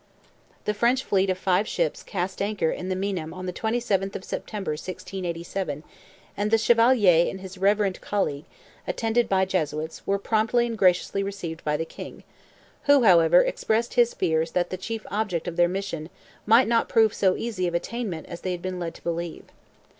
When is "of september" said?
4.15-4.71